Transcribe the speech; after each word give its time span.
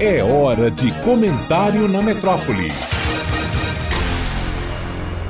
É 0.00 0.22
hora 0.22 0.70
de 0.70 0.92
comentário 1.02 1.88
na 1.88 2.00
metrópole. 2.00 2.68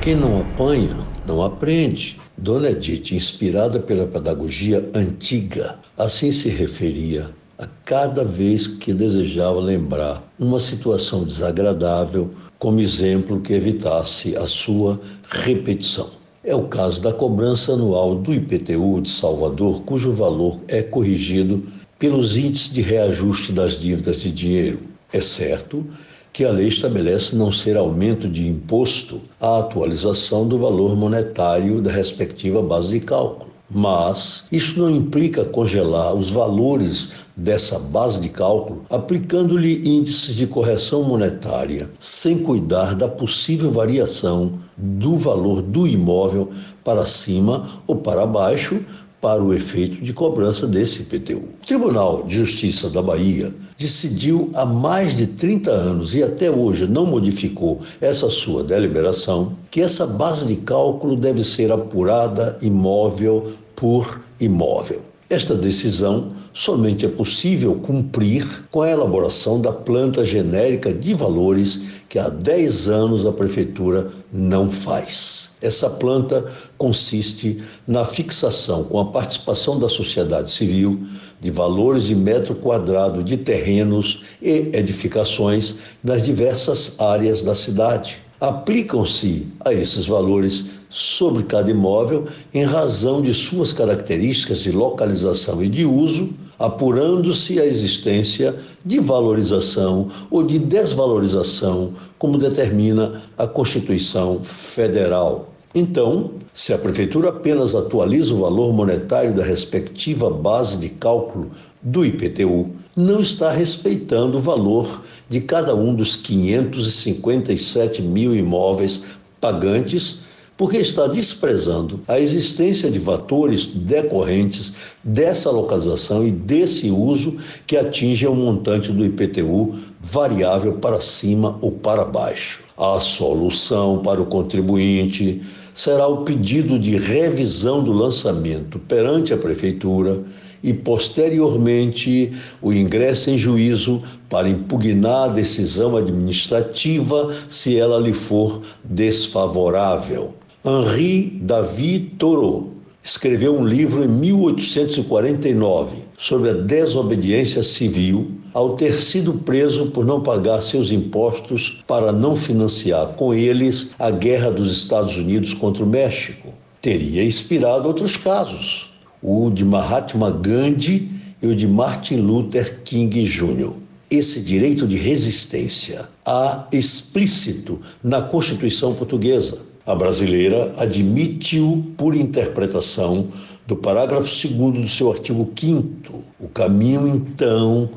Quem 0.02 0.14
não 0.14 0.42
apanha, 0.42 0.94
não 1.26 1.42
aprende. 1.42 2.20
Dona 2.36 2.68
Edith, 2.68 3.14
inspirada 3.14 3.80
pela 3.80 4.06
pedagogia 4.06 4.86
antiga, 4.92 5.78
assim 5.96 6.30
se 6.30 6.50
referia 6.50 7.30
a 7.58 7.66
cada 7.86 8.22
vez 8.22 8.66
que 8.66 8.92
desejava 8.92 9.58
lembrar 9.58 10.22
uma 10.38 10.60
situação 10.60 11.24
desagradável 11.24 12.30
como 12.58 12.78
exemplo 12.78 13.40
que 13.40 13.54
evitasse 13.54 14.36
a 14.36 14.46
sua 14.46 15.00
repetição. 15.30 16.10
É 16.44 16.54
o 16.54 16.64
caso 16.64 17.00
da 17.00 17.12
cobrança 17.12 17.72
anual 17.72 18.16
do 18.16 18.34
IPTU 18.34 19.00
de 19.00 19.08
Salvador, 19.08 19.80
cujo 19.84 20.12
valor 20.12 20.58
é 20.68 20.82
corrigido 20.82 21.62
pelos 21.98 22.36
índices 22.36 22.72
de 22.72 22.80
reajuste 22.80 23.52
das 23.52 23.78
dívidas 23.78 24.20
de 24.20 24.30
dinheiro. 24.30 24.80
É 25.12 25.20
certo 25.20 25.86
que 26.32 26.44
a 26.44 26.52
lei 26.52 26.68
estabelece 26.68 27.34
não 27.34 27.50
ser 27.50 27.76
aumento 27.76 28.28
de 28.28 28.46
imposto 28.46 29.20
a 29.40 29.58
atualização 29.58 30.46
do 30.46 30.58
valor 30.58 30.96
monetário 30.96 31.80
da 31.80 31.90
respectiva 31.90 32.62
base 32.62 32.90
de 32.90 33.00
cálculo. 33.00 33.48
Mas 33.70 34.44
isso 34.50 34.80
não 34.80 34.88
implica 34.88 35.44
congelar 35.44 36.14
os 36.14 36.30
valores 36.30 37.10
dessa 37.36 37.78
base 37.78 38.18
de 38.18 38.30
cálculo 38.30 38.84
aplicando-lhe 38.88 39.82
índices 39.86 40.34
de 40.34 40.46
correção 40.46 41.02
monetária, 41.02 41.90
sem 41.98 42.38
cuidar 42.38 42.94
da 42.94 43.08
possível 43.08 43.70
variação 43.70 44.52
do 44.76 45.16
valor 45.16 45.60
do 45.60 45.86
imóvel 45.86 46.50
para 46.82 47.04
cima 47.04 47.68
ou 47.86 47.96
para 47.96 48.26
baixo 48.26 48.80
para 49.20 49.42
o 49.42 49.52
efeito 49.52 50.02
de 50.02 50.12
cobrança 50.12 50.66
desse 50.66 51.02
IPTU. 51.02 51.38
O 51.38 51.66
Tribunal 51.66 52.22
de 52.24 52.36
Justiça 52.36 52.88
da 52.88 53.02
Bahia 53.02 53.52
decidiu 53.76 54.50
há 54.54 54.64
mais 54.64 55.16
de 55.16 55.26
30 55.26 55.70
anos 55.70 56.14
e 56.14 56.22
até 56.22 56.50
hoje 56.50 56.86
não 56.86 57.06
modificou 57.06 57.80
essa 58.00 58.30
sua 58.30 58.62
deliberação 58.62 59.56
que 59.70 59.80
essa 59.80 60.06
base 60.06 60.46
de 60.46 60.56
cálculo 60.56 61.16
deve 61.16 61.42
ser 61.42 61.72
apurada 61.72 62.56
imóvel 62.62 63.52
por 63.74 64.20
imóvel. 64.40 65.07
Esta 65.30 65.54
decisão 65.54 66.32
somente 66.54 67.04
é 67.04 67.08
possível 67.08 67.74
cumprir 67.74 68.62
com 68.70 68.80
a 68.80 68.90
elaboração 68.90 69.60
da 69.60 69.70
planta 69.70 70.24
genérica 70.24 70.90
de 70.90 71.12
valores 71.12 71.82
que 72.08 72.18
há 72.18 72.30
10 72.30 72.88
anos 72.88 73.26
a 73.26 73.32
Prefeitura 73.32 74.08
não 74.32 74.70
faz. 74.70 75.50
Essa 75.60 75.90
planta 75.90 76.50
consiste 76.78 77.58
na 77.86 78.06
fixação, 78.06 78.84
com 78.84 78.98
a 78.98 79.04
participação 79.04 79.78
da 79.78 79.88
sociedade 79.88 80.50
civil, 80.50 80.98
de 81.38 81.50
valores 81.50 82.04
de 82.04 82.14
metro 82.14 82.54
quadrado 82.54 83.22
de 83.22 83.36
terrenos 83.36 84.22
e 84.40 84.70
edificações 84.72 85.74
nas 86.02 86.22
diversas 86.22 86.98
áreas 86.98 87.42
da 87.42 87.54
cidade 87.54 88.18
aplicam-se 88.40 89.48
a 89.64 89.72
esses 89.72 90.06
valores 90.06 90.64
sobre 90.88 91.42
cada 91.42 91.70
imóvel 91.70 92.26
em 92.52 92.64
razão 92.64 93.20
de 93.20 93.34
suas 93.34 93.72
características 93.72 94.60
de 94.60 94.72
localização 94.72 95.62
e 95.62 95.68
de 95.68 95.84
uso, 95.84 96.30
apurando-se 96.58 97.60
a 97.60 97.66
existência 97.66 98.56
de 98.84 98.98
valorização 98.98 100.08
ou 100.30 100.42
de 100.42 100.58
desvalorização, 100.58 101.92
como 102.18 102.38
determina 102.38 103.22
a 103.36 103.46
Constituição 103.46 104.40
Federal. 104.42 105.52
Então, 105.74 106.32
se 106.54 106.72
a 106.72 106.78
Prefeitura 106.78 107.28
apenas 107.28 107.74
atualiza 107.74 108.34
o 108.34 108.40
valor 108.40 108.72
monetário 108.72 109.34
da 109.34 109.44
respectiva 109.44 110.30
base 110.30 110.78
de 110.78 110.88
cálculo 110.88 111.50
do 111.82 112.04
IPTU, 112.04 112.70
não 112.96 113.20
está 113.20 113.50
respeitando 113.50 114.38
o 114.38 114.40
valor 114.40 115.02
de 115.28 115.40
cada 115.40 115.76
um 115.76 115.94
dos 115.94 116.16
557 116.16 118.02
mil 118.02 118.34
imóveis 118.34 119.02
pagantes, 119.40 120.20
porque 120.58 120.78
está 120.78 121.06
desprezando 121.06 122.00
a 122.08 122.18
existência 122.18 122.90
de 122.90 122.98
fatores 122.98 123.64
decorrentes 123.64 124.74
dessa 125.04 125.52
localização 125.52 126.26
e 126.26 126.32
desse 126.32 126.90
uso 126.90 127.36
que 127.64 127.76
atinge 127.76 128.26
o 128.26 128.34
montante 128.34 128.90
do 128.90 129.06
IPTU 129.06 129.78
variável 130.00 130.74
para 130.74 131.00
cima 131.00 131.56
ou 131.60 131.70
para 131.70 132.04
baixo. 132.04 132.60
A 132.76 133.00
solução 133.00 133.98
para 133.98 134.20
o 134.20 134.26
contribuinte 134.26 135.40
será 135.72 136.08
o 136.08 136.24
pedido 136.24 136.76
de 136.76 136.98
revisão 136.98 137.82
do 137.82 137.92
lançamento 137.92 138.80
perante 138.80 139.32
a 139.32 139.38
Prefeitura 139.38 140.24
e, 140.60 140.74
posteriormente, 140.74 142.32
o 142.60 142.72
ingresso 142.72 143.30
em 143.30 143.38
juízo 143.38 144.02
para 144.28 144.48
impugnar 144.48 145.28
a 145.28 145.32
decisão 145.32 145.96
administrativa 145.96 147.32
se 147.48 147.78
ela 147.78 148.00
lhe 148.00 148.12
for 148.12 148.60
desfavorável. 148.82 150.34
Henri 150.68 151.40
David 151.40 152.16
Thoreau 152.18 152.74
escreveu 153.02 153.58
um 153.58 153.64
livro 153.64 154.04
em 154.04 154.08
1849 154.08 155.96
sobre 156.18 156.50
a 156.50 156.52
desobediência 156.52 157.62
civil 157.62 158.32
ao 158.52 158.76
ter 158.76 159.00
sido 159.00 159.32
preso 159.32 159.86
por 159.86 160.04
não 160.04 160.20
pagar 160.20 160.60
seus 160.60 160.90
impostos 160.92 161.82
para 161.86 162.12
não 162.12 162.36
financiar 162.36 163.06
com 163.14 163.32
eles 163.32 163.92
a 163.98 164.10
guerra 164.10 164.50
dos 164.50 164.70
Estados 164.70 165.16
Unidos 165.16 165.54
contra 165.54 165.82
o 165.82 165.86
México. 165.86 166.52
Teria 166.82 167.24
inspirado 167.24 167.88
outros 167.88 168.18
casos, 168.18 168.90
o 169.22 169.48
de 169.50 169.64
Mahatma 169.64 170.30
Gandhi 170.30 171.08
e 171.40 171.46
o 171.46 171.56
de 171.56 171.66
Martin 171.66 172.16
Luther 172.16 172.82
King 172.82 173.24
Jr. 173.24 173.74
Esse 174.10 174.40
direito 174.40 174.86
de 174.86 174.96
resistência 174.96 176.08
há 176.26 176.66
explícito 176.72 177.80
na 178.02 178.20
Constituição 178.20 178.94
portuguesa. 178.94 179.66
A 179.88 179.94
brasileira 179.94 180.70
admite-o 180.76 181.82
por 181.96 182.14
interpretação 182.14 183.28
do 183.66 183.74
parágrafo 183.74 184.28
2 184.46 184.82
do 184.82 184.86
seu 184.86 185.10
artigo 185.10 185.50
5. 185.58 186.22
O 186.38 186.46
caminho, 186.46 187.08
então, 187.08 187.88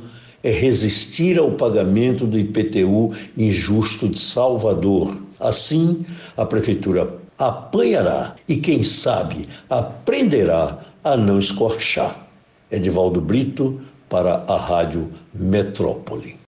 é 0.41 0.51
resistir 0.51 1.37
ao 1.37 1.51
pagamento 1.51 2.25
do 2.25 2.39
IPTU 2.39 3.11
injusto 3.35 4.07
de 4.07 4.17
Salvador. 4.17 5.21
Assim, 5.37 6.05
a 6.37 6.45
Prefeitura 6.45 7.13
apanhará 7.37 8.37
e, 8.47 8.55
quem 8.55 8.83
sabe, 8.83 9.45
aprenderá 9.69 10.79
a 11.03 11.17
não 11.17 11.39
escorchar. 11.39 12.25
Edivaldo 12.71 13.19
Brito, 13.19 13.81
para 14.07 14.45
a 14.47 14.55
Rádio 14.55 15.11
Metrópole. 15.33 16.39